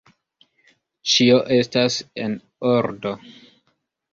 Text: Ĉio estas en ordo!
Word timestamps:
Ĉio 1.11 1.37
estas 1.57 1.99
en 2.25 2.35
ordo! 2.73 3.13